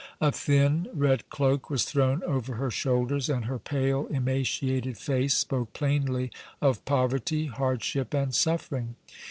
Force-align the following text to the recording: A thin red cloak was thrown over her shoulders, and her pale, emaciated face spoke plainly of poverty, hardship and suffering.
A 0.19 0.31
thin 0.31 0.87
red 0.95 1.29
cloak 1.29 1.69
was 1.69 1.85
thrown 1.85 2.23
over 2.23 2.55
her 2.55 2.71
shoulders, 2.71 3.29
and 3.29 3.45
her 3.45 3.59
pale, 3.59 4.07
emaciated 4.07 4.97
face 4.97 5.35
spoke 5.37 5.73
plainly 5.73 6.31
of 6.59 6.83
poverty, 6.85 7.45
hardship 7.45 8.11
and 8.11 8.33
suffering. 8.33 8.95